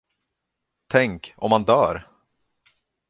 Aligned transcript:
Tänk, 0.87 1.33
om 1.37 1.51
han 1.51 1.63
dör! 1.65 2.09